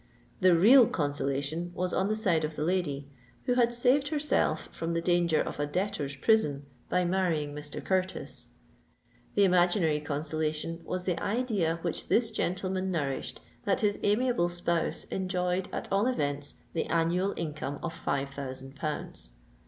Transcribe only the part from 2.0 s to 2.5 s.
the side